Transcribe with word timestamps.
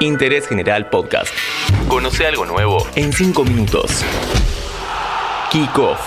Interés 0.00 0.46
General 0.46 0.88
Podcast. 0.90 1.34
Conoce 1.88 2.24
algo 2.24 2.46
nuevo 2.46 2.86
en 2.94 3.12
5 3.12 3.44
minutos. 3.44 3.90
Kick 5.50 5.76
Off. 5.76 5.98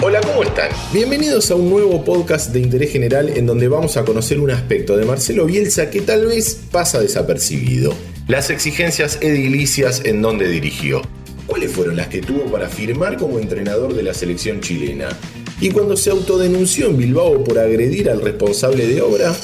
Hola, 0.00 0.20
¿cómo 0.20 0.44
están? 0.44 0.70
Bienvenidos 0.92 1.50
a 1.50 1.56
un 1.56 1.68
nuevo 1.68 2.04
podcast 2.04 2.52
de 2.52 2.60
interés 2.60 2.92
general 2.92 3.30
en 3.30 3.46
donde 3.46 3.66
vamos 3.66 3.96
a 3.96 4.04
conocer 4.04 4.38
un 4.38 4.52
aspecto 4.52 4.96
de 4.96 5.04
Marcelo 5.04 5.46
Bielsa 5.46 5.90
que 5.90 6.02
tal 6.02 6.26
vez 6.26 6.54
pasa 6.70 7.00
desapercibido. 7.00 7.92
Las 8.28 8.50
exigencias 8.50 9.18
edilicias 9.22 10.04
en 10.04 10.22
donde 10.22 10.48
dirigió. 10.48 11.02
¿Cuáles 11.48 11.72
fueron 11.72 11.96
las 11.96 12.06
que 12.06 12.20
tuvo 12.20 12.44
para 12.44 12.68
firmar 12.68 13.16
como 13.16 13.40
entrenador 13.40 13.92
de 13.92 14.04
la 14.04 14.14
selección 14.14 14.60
chilena? 14.60 15.08
Y 15.60 15.70
cuando 15.70 15.96
se 15.96 16.10
autodenunció 16.10 16.86
en 16.86 16.98
Bilbao 16.98 17.42
por 17.42 17.58
agredir 17.58 18.08
al 18.08 18.20
responsable 18.20 18.86
de 18.86 19.00
obra, 19.00 19.34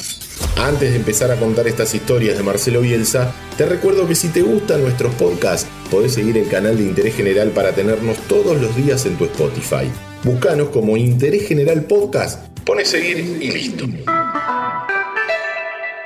antes 0.57 0.91
de 0.91 0.97
empezar 0.97 1.31
a 1.31 1.37
contar 1.37 1.67
estas 1.67 1.95
historias 1.95 2.37
de 2.37 2.43
Marcelo 2.43 2.81
Bielsa, 2.81 3.33
te 3.57 3.67
recuerdo 3.67 4.07
que 4.07 4.15
si 4.15 4.29
te 4.29 4.43
gustan 4.43 4.83
nuestros 4.83 5.15
podcasts, 5.15 5.69
podés 5.91 6.15
seguir 6.15 6.39
el 6.39 6.49
canal 6.49 6.77
de 6.77 6.85
Interés 6.85 7.15
General 7.15 7.49
para 7.51 7.73
tenernos 7.73 8.17
todos 8.29 8.61
los 8.61 8.75
días 8.77 9.05
en 9.07 9.17
tu 9.17 9.25
Spotify. 9.25 9.91
Búscanos 10.23 10.69
como 10.69 10.97
Interés 10.97 11.49
General 11.49 11.83
Podcast, 11.85 12.47
pones 12.65 12.89
seguir 12.89 13.19
y 13.19 13.51
listo. 13.51 13.87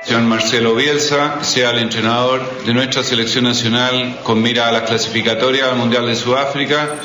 Señor 0.03 0.21
Marcelo 0.21 0.73
Bielsa 0.73 1.43
sea 1.43 1.71
el 1.71 1.79
entrenador 1.79 2.41
de 2.65 2.73
nuestra 2.73 3.03
selección 3.03 3.43
nacional 3.43 4.19
con 4.23 4.41
mira 4.41 4.69
a 4.69 4.71
la 4.71 4.85
clasificatoria 4.85 5.69
al 5.69 5.75
Mundial 5.75 6.05
de 6.07 6.15
Sudáfrica. 6.15 6.95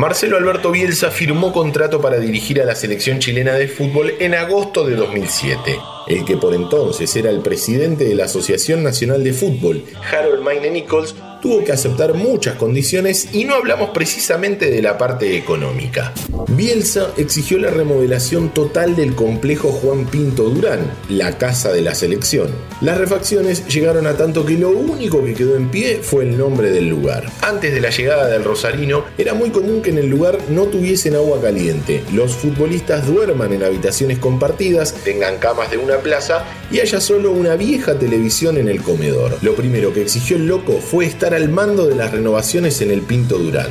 Marcelo 0.00 0.38
Alberto 0.38 0.70
Bielsa 0.70 1.10
firmó 1.10 1.52
contrato 1.52 2.00
para 2.00 2.18
dirigir 2.18 2.62
a 2.62 2.64
la 2.64 2.74
selección 2.74 3.18
chilena 3.18 3.52
de 3.52 3.68
fútbol 3.68 4.14
en 4.18 4.34
agosto 4.34 4.86
de 4.86 4.96
2007. 4.96 5.78
El 6.06 6.24
que 6.24 6.38
por 6.38 6.54
entonces 6.54 7.14
era 7.16 7.28
el 7.28 7.40
presidente 7.40 8.04
de 8.04 8.14
la 8.14 8.24
Asociación 8.24 8.82
Nacional 8.82 9.22
de 9.22 9.34
Fútbol, 9.34 9.84
Harold 10.10 10.42
Maine 10.42 10.70
Nichols, 10.70 11.14
tuvo 11.40 11.64
que 11.64 11.72
aceptar 11.72 12.14
muchas 12.14 12.56
condiciones 12.56 13.28
y 13.32 13.44
no 13.44 13.54
hablamos 13.54 13.90
precisamente 13.90 14.70
de 14.70 14.82
la 14.82 14.98
parte 14.98 15.36
económica. 15.36 16.12
Bielsa 16.48 17.12
exigió 17.16 17.58
la 17.58 17.70
remodelación 17.70 18.50
total 18.50 18.96
del 18.96 19.14
complejo 19.14 19.68
Juan 19.68 20.06
Pinto 20.06 20.50
Durán, 20.50 20.90
la 21.08 21.38
casa 21.38 21.72
de 21.72 21.82
la 21.82 21.94
selección. 21.94 22.48
Las 22.80 22.98
refacciones 22.98 23.66
llegaron 23.68 24.06
a 24.06 24.16
tanto 24.16 24.44
que 24.44 24.58
lo 24.58 24.70
único 24.70 25.24
que 25.24 25.34
quedó 25.34 25.56
en 25.56 25.70
pie 25.70 26.00
fue 26.02 26.24
el 26.24 26.36
nombre 26.36 26.70
del 26.70 26.88
lugar. 26.88 27.30
Antes 27.42 27.72
de 27.72 27.80
la 27.80 27.90
llegada 27.90 28.28
del 28.28 28.44
Rosarino, 28.44 29.04
era 29.18 29.34
muy 29.34 29.50
común 29.50 29.82
que 29.82 29.90
en 29.90 29.98
el 29.98 30.08
lugar 30.08 30.38
no 30.48 30.64
tuviesen 30.64 31.14
agua 31.14 31.40
caliente, 31.40 32.02
los 32.12 32.34
futbolistas 32.34 33.06
duerman 33.06 33.52
en 33.52 33.62
habitaciones 33.62 34.18
compartidas, 34.18 34.94
tengan 35.04 35.38
camas 35.38 35.70
de 35.70 35.78
una 35.78 35.98
plaza 35.98 36.44
y 36.70 36.80
haya 36.80 37.00
solo 37.00 37.32
una 37.32 37.56
vieja 37.56 37.98
televisión 37.98 38.56
en 38.56 38.68
el 38.68 38.82
comedor. 38.82 39.38
Lo 39.42 39.54
primero 39.54 39.92
que 39.92 40.02
exigió 40.02 40.36
el 40.36 40.46
loco 40.46 40.78
fue 40.80 41.06
al 41.34 41.48
mando 41.48 41.86
de 41.86 41.94
las 41.94 42.12
renovaciones 42.12 42.80
en 42.80 42.90
el 42.90 43.02
Pinto 43.02 43.38
Durán. 43.38 43.68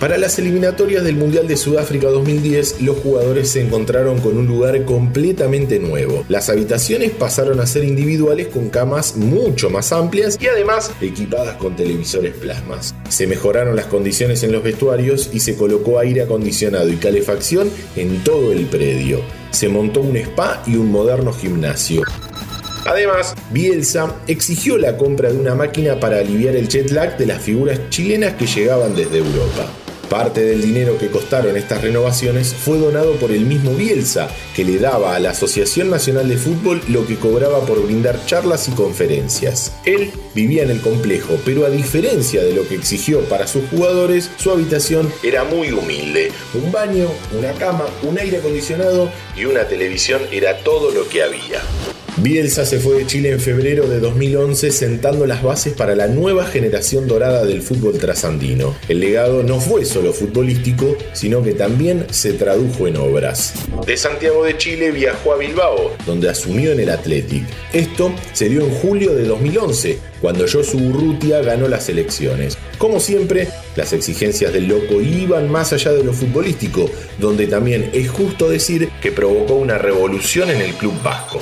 Para 0.00 0.16
las 0.16 0.38
eliminatorias 0.38 1.02
del 1.02 1.16
Mundial 1.16 1.48
de 1.48 1.56
Sudáfrica 1.56 2.08
2010, 2.08 2.82
los 2.82 2.98
jugadores 2.98 3.50
se 3.50 3.60
encontraron 3.60 4.20
con 4.20 4.38
un 4.38 4.46
lugar 4.46 4.84
completamente 4.84 5.80
nuevo. 5.80 6.24
Las 6.28 6.48
habitaciones 6.48 7.10
pasaron 7.10 7.58
a 7.60 7.66
ser 7.66 7.84
individuales 7.84 8.46
con 8.48 8.68
camas 8.68 9.16
mucho 9.16 9.70
más 9.70 9.92
amplias 9.92 10.38
y 10.40 10.46
además 10.46 10.92
equipadas 11.00 11.56
con 11.56 11.74
televisores 11.74 12.34
plasmas. 12.34 12.94
Se 13.08 13.26
mejoraron 13.26 13.74
las 13.74 13.86
condiciones 13.86 14.42
en 14.44 14.52
los 14.52 14.62
vestuarios 14.62 15.30
y 15.32 15.40
se 15.40 15.56
colocó 15.56 15.98
aire 15.98 16.22
acondicionado 16.22 16.88
y 16.90 16.96
calefacción 16.96 17.70
en 17.96 18.22
todo 18.22 18.52
el 18.52 18.66
predio. 18.66 19.20
Se 19.50 19.68
montó 19.68 20.00
un 20.00 20.16
spa 20.16 20.62
y 20.66 20.76
un 20.76 20.92
moderno 20.92 21.32
gimnasio. 21.32 22.02
Además, 22.88 23.34
Bielsa 23.50 24.16
exigió 24.28 24.78
la 24.78 24.96
compra 24.96 25.30
de 25.30 25.36
una 25.36 25.54
máquina 25.54 26.00
para 26.00 26.20
aliviar 26.20 26.56
el 26.56 26.68
jet 26.68 26.90
lag 26.90 27.18
de 27.18 27.26
las 27.26 27.42
figuras 27.42 27.78
chilenas 27.90 28.32
que 28.32 28.46
llegaban 28.46 28.96
desde 28.96 29.18
Europa. 29.18 29.66
Parte 30.08 30.40
del 30.40 30.62
dinero 30.62 30.96
que 30.96 31.08
costaron 31.10 31.54
estas 31.58 31.82
renovaciones 31.82 32.54
fue 32.54 32.78
donado 32.78 33.16
por 33.16 33.30
el 33.30 33.44
mismo 33.44 33.74
Bielsa, 33.74 34.30
que 34.56 34.64
le 34.64 34.78
daba 34.78 35.14
a 35.14 35.20
la 35.20 35.32
Asociación 35.32 35.90
Nacional 35.90 36.30
de 36.30 36.38
Fútbol 36.38 36.80
lo 36.88 37.06
que 37.06 37.16
cobraba 37.16 37.60
por 37.66 37.82
brindar 37.84 38.24
charlas 38.24 38.68
y 38.68 38.70
conferencias. 38.70 39.74
Él 39.84 40.10
vivía 40.34 40.62
en 40.62 40.70
el 40.70 40.80
complejo, 40.80 41.38
pero 41.44 41.66
a 41.66 41.70
diferencia 41.70 42.42
de 42.42 42.54
lo 42.54 42.66
que 42.66 42.76
exigió 42.76 43.20
para 43.24 43.46
sus 43.46 43.68
jugadores, 43.68 44.30
su 44.38 44.50
habitación 44.50 45.12
era 45.22 45.44
muy 45.44 45.72
humilde. 45.72 46.32
Un 46.54 46.72
baño, 46.72 47.08
una 47.38 47.52
cama, 47.52 47.84
un 48.02 48.18
aire 48.18 48.38
acondicionado 48.38 49.10
y 49.36 49.44
una 49.44 49.64
televisión 49.64 50.22
era 50.32 50.56
todo 50.64 50.90
lo 50.90 51.06
que 51.06 51.22
había. 51.22 51.60
Bielsa 52.20 52.66
se 52.66 52.80
fue 52.80 52.96
de 52.96 53.06
Chile 53.06 53.30
en 53.30 53.38
febrero 53.38 53.86
de 53.86 54.00
2011 54.00 54.72
sentando 54.72 55.24
las 55.24 55.40
bases 55.40 55.74
para 55.74 55.94
la 55.94 56.08
nueva 56.08 56.46
generación 56.46 57.06
dorada 57.06 57.44
del 57.44 57.62
fútbol 57.62 57.96
trasandino. 57.96 58.74
El 58.88 58.98
legado 58.98 59.44
no 59.44 59.60
fue 59.60 59.84
solo 59.84 60.12
futbolístico, 60.12 60.96
sino 61.12 61.44
que 61.44 61.52
también 61.52 62.06
se 62.10 62.32
tradujo 62.32 62.88
en 62.88 62.96
obras. 62.96 63.54
De 63.86 63.96
Santiago 63.96 64.42
de 64.42 64.56
Chile 64.56 64.90
viajó 64.90 65.32
a 65.32 65.36
Bilbao, 65.36 65.92
donde 66.06 66.28
asumió 66.28 66.72
en 66.72 66.80
el 66.80 66.90
Athletic. 66.90 67.44
Esto 67.72 68.12
se 68.32 68.48
dio 68.48 68.62
en 68.62 68.70
julio 68.70 69.14
de 69.14 69.24
2011, 69.24 69.98
cuando 70.20 70.46
Josu 70.50 70.78
Urrutia 70.78 71.40
ganó 71.42 71.68
las 71.68 71.88
elecciones. 71.88 72.58
Como 72.78 72.98
siempre, 72.98 73.48
las 73.76 73.92
exigencias 73.92 74.52
del 74.52 74.66
loco 74.66 75.00
iban 75.00 75.48
más 75.48 75.72
allá 75.72 75.92
de 75.92 76.02
lo 76.02 76.12
futbolístico, 76.12 76.90
donde 77.18 77.46
también 77.46 77.90
es 77.92 78.10
justo 78.10 78.50
decir 78.50 78.88
que 79.00 79.12
provocó 79.12 79.54
una 79.54 79.78
revolución 79.78 80.50
en 80.50 80.60
el 80.60 80.74
club 80.74 80.94
vasco. 81.02 81.40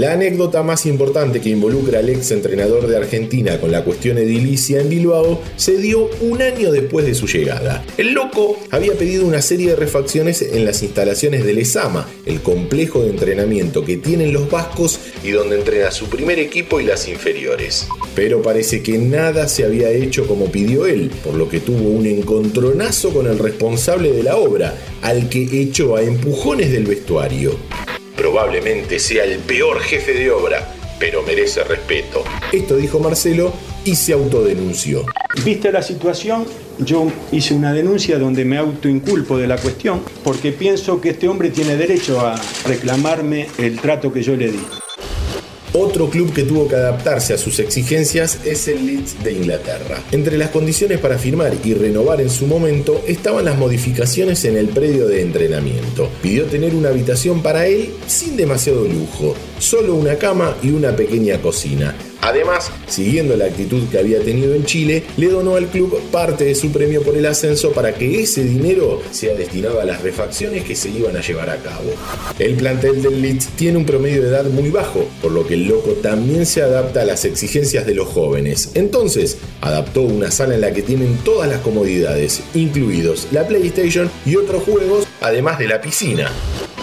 La 0.00 0.14
anécdota 0.14 0.62
más 0.62 0.86
importante 0.86 1.42
que 1.42 1.50
involucra 1.50 1.98
al 1.98 2.08
ex 2.08 2.30
entrenador 2.30 2.86
de 2.86 2.96
Argentina 2.96 3.60
con 3.60 3.70
la 3.70 3.84
cuestión 3.84 4.16
edilicia 4.16 4.80
en 4.80 4.88
Bilbao 4.88 5.42
se 5.56 5.76
dio 5.76 6.08
un 6.22 6.40
año 6.40 6.72
después 6.72 7.04
de 7.04 7.14
su 7.14 7.26
llegada. 7.26 7.84
El 7.98 8.14
loco 8.14 8.56
había 8.70 8.94
pedido 8.94 9.26
una 9.26 9.42
serie 9.42 9.68
de 9.68 9.76
refacciones 9.76 10.40
en 10.40 10.64
las 10.64 10.82
instalaciones 10.82 11.44
del 11.44 11.58
ESAMA, 11.58 12.08
el 12.24 12.40
complejo 12.40 13.02
de 13.02 13.10
entrenamiento 13.10 13.84
que 13.84 13.98
tienen 13.98 14.32
los 14.32 14.50
vascos 14.50 14.98
y 15.22 15.32
donde 15.32 15.58
entrena 15.58 15.90
su 15.90 16.06
primer 16.06 16.38
equipo 16.38 16.80
y 16.80 16.84
las 16.84 17.06
inferiores. 17.06 17.86
Pero 18.14 18.40
parece 18.40 18.82
que 18.82 18.96
nada 18.96 19.48
se 19.48 19.66
había 19.66 19.90
hecho 19.90 20.26
como 20.26 20.46
pidió 20.46 20.86
él, 20.86 21.10
por 21.22 21.34
lo 21.34 21.50
que 21.50 21.60
tuvo 21.60 21.90
un 21.90 22.06
encontronazo 22.06 23.10
con 23.12 23.26
el 23.26 23.38
responsable 23.38 24.12
de 24.12 24.22
la 24.22 24.38
obra, 24.38 24.78
al 25.02 25.28
que 25.28 25.42
echó 25.60 25.96
a 25.96 26.02
empujones 26.02 26.72
del 26.72 26.86
vestuario. 26.86 27.58
Probablemente 28.20 28.98
sea 28.98 29.24
el 29.24 29.38
peor 29.38 29.80
jefe 29.80 30.12
de 30.12 30.30
obra, 30.30 30.74
pero 30.98 31.22
merece 31.22 31.64
respeto. 31.64 32.22
Esto 32.52 32.76
dijo 32.76 33.00
Marcelo 33.00 33.50
y 33.82 33.96
se 33.96 34.12
autodenunció. 34.12 35.06
Vista 35.42 35.70
la 35.70 35.80
situación, 35.80 36.44
yo 36.80 37.10
hice 37.32 37.54
una 37.54 37.72
denuncia 37.72 38.18
donde 38.18 38.44
me 38.44 38.58
autoinculpo 38.58 39.38
de 39.38 39.46
la 39.46 39.56
cuestión 39.56 40.02
porque 40.22 40.52
pienso 40.52 41.00
que 41.00 41.08
este 41.08 41.28
hombre 41.28 41.48
tiene 41.48 41.76
derecho 41.76 42.20
a 42.20 42.38
reclamarme 42.66 43.46
el 43.56 43.80
trato 43.80 44.12
que 44.12 44.22
yo 44.22 44.36
le 44.36 44.50
di. 44.50 44.60
Otro 45.72 46.10
club 46.10 46.32
que 46.32 46.42
tuvo 46.42 46.66
que 46.66 46.74
adaptarse 46.74 47.32
a 47.32 47.38
sus 47.38 47.60
exigencias 47.60 48.40
es 48.44 48.66
el 48.66 48.86
Leeds 48.86 49.22
de 49.22 49.32
Inglaterra. 49.32 50.02
Entre 50.10 50.36
las 50.36 50.50
condiciones 50.50 50.98
para 50.98 51.16
firmar 51.16 51.52
y 51.62 51.74
renovar 51.74 52.20
en 52.20 52.28
su 52.28 52.48
momento 52.48 53.04
estaban 53.06 53.44
las 53.44 53.56
modificaciones 53.56 54.44
en 54.44 54.56
el 54.56 54.68
predio 54.68 55.06
de 55.06 55.22
entrenamiento. 55.22 56.10
Pidió 56.22 56.46
tener 56.46 56.74
una 56.74 56.88
habitación 56.88 57.40
para 57.40 57.66
él 57.66 57.94
sin 58.08 58.36
demasiado 58.36 58.84
lujo, 58.84 59.36
solo 59.60 59.94
una 59.94 60.16
cama 60.16 60.56
y 60.60 60.70
una 60.70 60.96
pequeña 60.96 61.40
cocina. 61.40 61.94
Además, 62.22 62.70
siguiendo 62.86 63.34
la 63.36 63.46
actitud 63.46 63.88
que 63.88 63.98
había 63.98 64.20
tenido 64.20 64.54
en 64.54 64.64
Chile, 64.66 65.04
le 65.16 65.28
donó 65.28 65.56
al 65.56 65.68
club 65.68 65.98
parte 66.10 66.44
de 66.44 66.54
su 66.54 66.70
premio 66.70 67.02
por 67.02 67.16
el 67.16 67.24
ascenso 67.24 67.72
para 67.72 67.94
que 67.94 68.20
ese 68.20 68.44
dinero 68.44 69.00
sea 69.10 69.34
destinado 69.34 69.80
a 69.80 69.84
las 69.84 70.02
refacciones 70.02 70.64
que 70.64 70.76
se 70.76 70.90
iban 70.90 71.16
a 71.16 71.22
llevar 71.22 71.48
a 71.48 71.56
cabo. 71.56 71.90
El 72.38 72.56
plantel 72.56 73.00
del 73.00 73.22
Leeds 73.22 73.48
tiene 73.56 73.78
un 73.78 73.86
promedio 73.86 74.22
de 74.22 74.28
edad 74.28 74.44
muy 74.44 74.68
bajo, 74.68 75.08
por 75.22 75.32
lo 75.32 75.46
que 75.46 75.56
el 75.60 75.68
loco 75.68 75.90
también 76.02 76.46
se 76.46 76.62
adapta 76.62 77.02
a 77.02 77.04
las 77.04 77.24
exigencias 77.26 77.86
de 77.86 77.94
los 77.94 78.08
jóvenes. 78.08 78.70
Entonces, 78.74 79.36
adaptó 79.60 80.02
una 80.02 80.30
sala 80.30 80.54
en 80.54 80.62
la 80.62 80.72
que 80.72 80.82
tienen 80.82 81.18
todas 81.18 81.48
las 81.48 81.60
comodidades, 81.60 82.42
incluidos 82.54 83.28
la 83.30 83.46
PlayStation 83.46 84.10
y 84.24 84.36
otros 84.36 84.62
juegos, 84.62 85.06
además 85.20 85.58
de 85.58 85.68
la 85.68 85.80
piscina. 85.80 86.30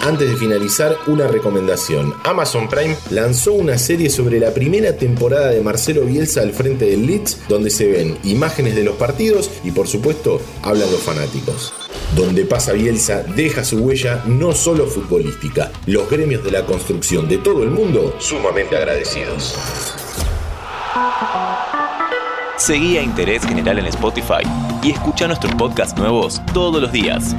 Antes 0.00 0.30
de 0.30 0.36
finalizar, 0.36 0.96
una 1.08 1.26
recomendación. 1.26 2.14
Amazon 2.22 2.68
Prime 2.68 2.96
lanzó 3.10 3.52
una 3.52 3.78
serie 3.78 4.10
sobre 4.10 4.38
la 4.38 4.54
primera 4.54 4.96
temporada 4.96 5.48
de 5.48 5.60
Marcelo 5.60 6.02
Bielsa 6.02 6.42
al 6.42 6.52
frente 6.52 6.84
del 6.84 7.04
Leeds, 7.04 7.38
donde 7.48 7.70
se 7.70 7.90
ven 7.90 8.16
imágenes 8.22 8.76
de 8.76 8.84
los 8.84 8.94
partidos 8.94 9.50
y 9.64 9.72
por 9.72 9.88
supuesto 9.88 10.40
hablan 10.62 10.90
los 10.92 11.00
fanáticos. 11.00 11.72
Donde 12.16 12.44
pasa 12.44 12.72
Bielsa 12.72 13.22
deja 13.22 13.64
su 13.64 13.78
huella 13.78 14.22
no 14.26 14.52
solo 14.52 14.86
futbolística, 14.86 15.70
los 15.86 16.10
gremios 16.10 16.42
de 16.42 16.50
la 16.50 16.64
construcción 16.64 17.28
de 17.28 17.38
todo 17.38 17.62
el 17.62 17.70
mundo 17.70 18.16
sumamente 18.18 18.76
agradecidos. 18.76 19.54
Seguí 22.56 22.98
a 22.98 23.02
Interés 23.02 23.46
General 23.46 23.78
en 23.78 23.86
Spotify 23.86 24.42
y 24.82 24.90
escucha 24.90 25.26
nuestros 25.26 25.54
podcasts 25.54 25.96
nuevos 25.96 26.40
todos 26.52 26.82
los 26.82 26.90
días. 26.90 27.36